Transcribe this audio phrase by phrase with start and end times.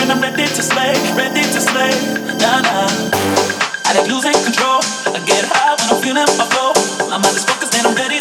[0.00, 1.92] and I'm ready to slay, ready to slay.
[2.40, 2.88] Nah, nah.
[3.84, 4.80] I like losing control.
[5.12, 6.72] I get high when I'm feeling my flow.
[7.08, 8.19] My mind is focused and I'm ready.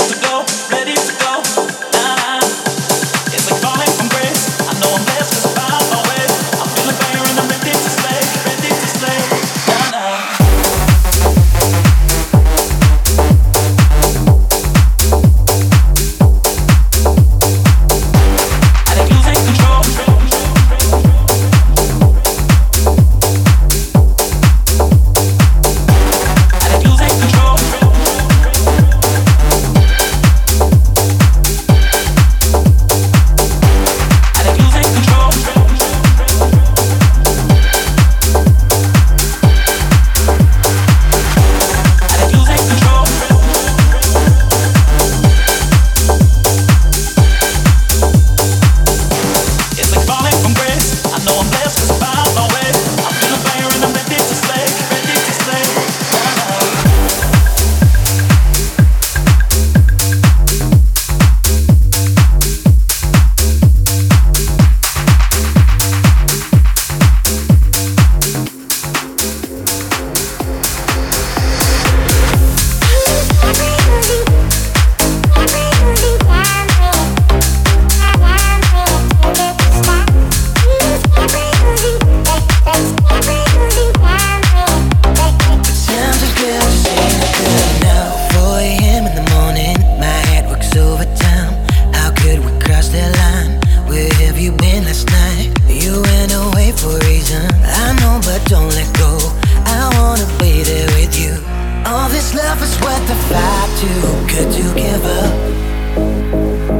[104.31, 105.33] Could you give up?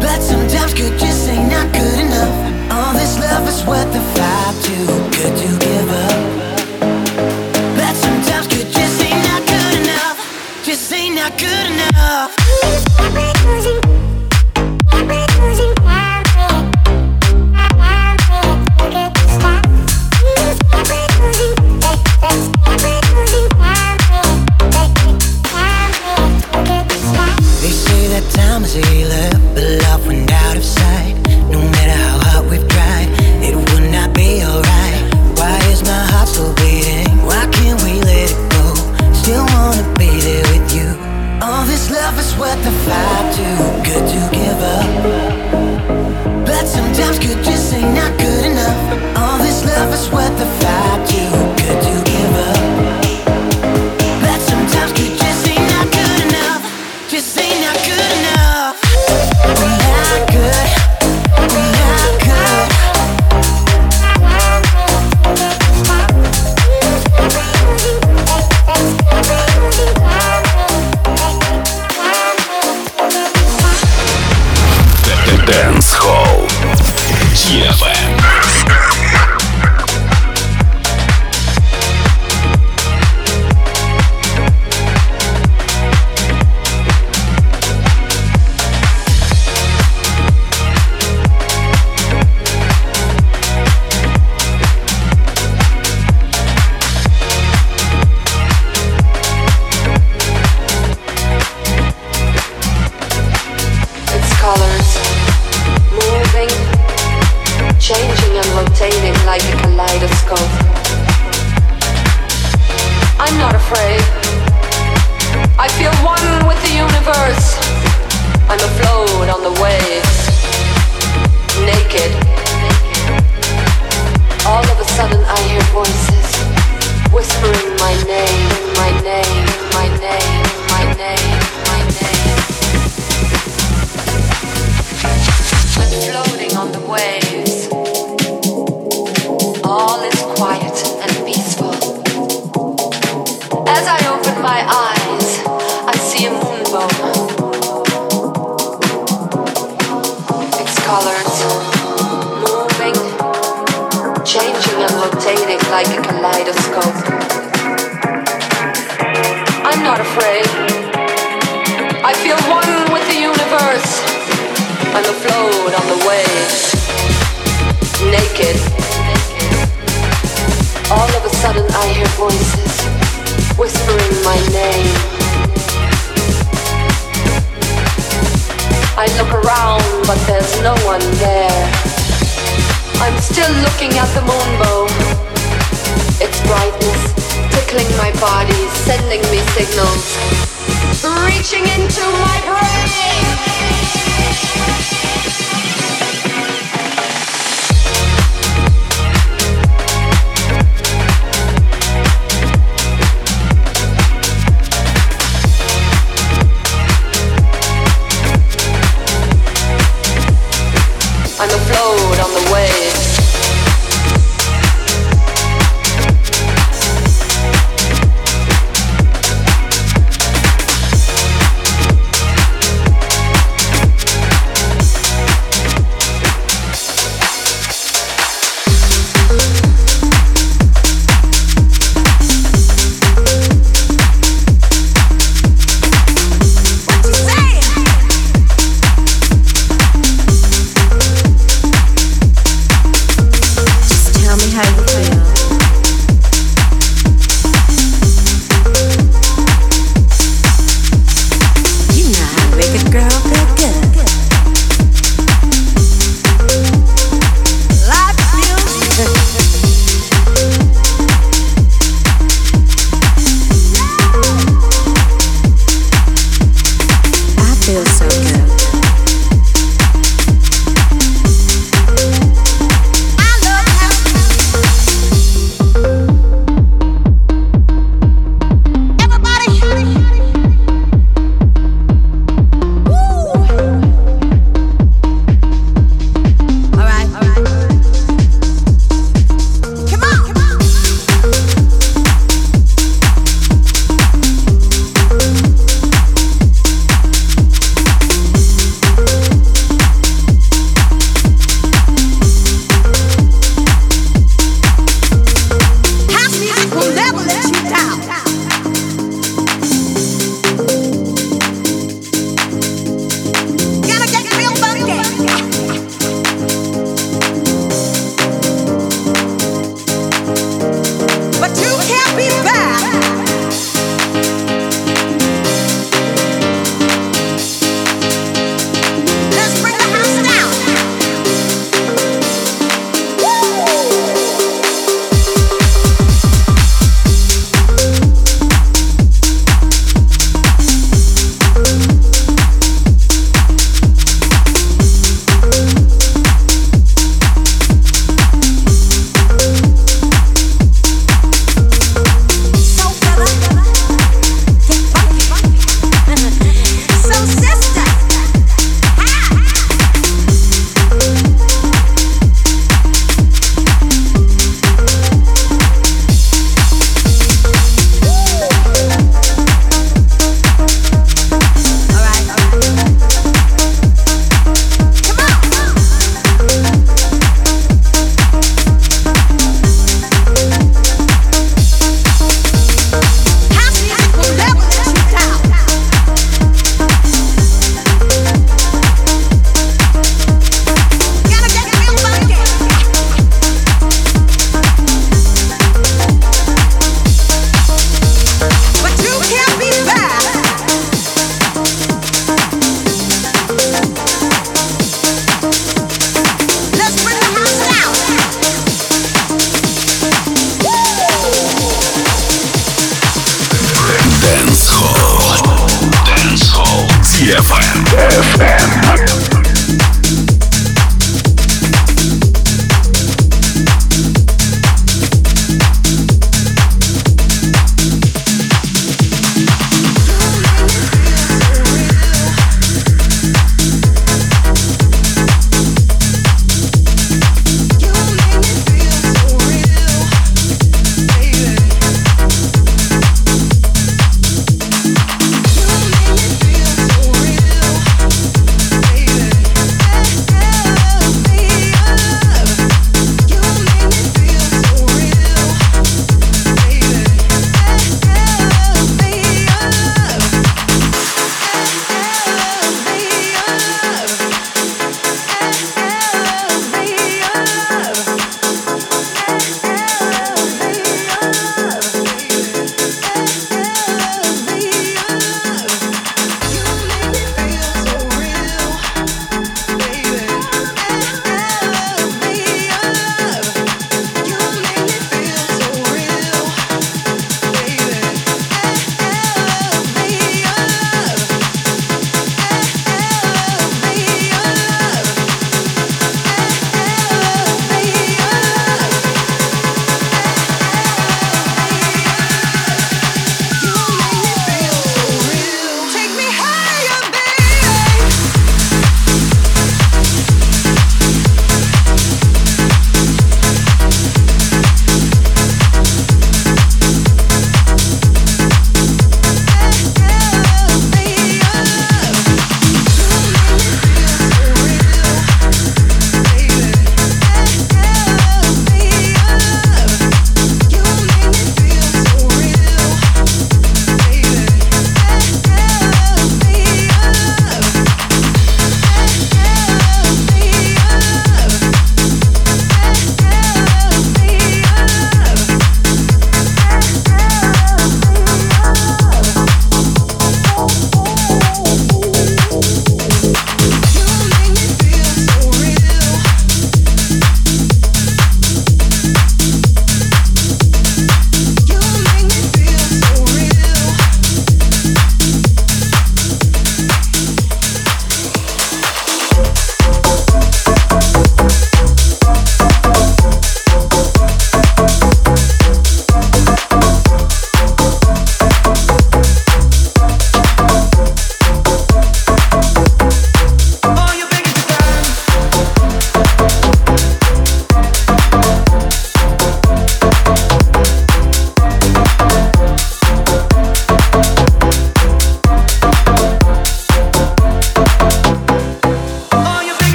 [0.00, 2.36] But sometimes could just say not good enough.
[2.70, 4.76] All this love is worth the fight to.
[5.16, 5.69] Could you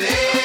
[0.00, 0.43] Esa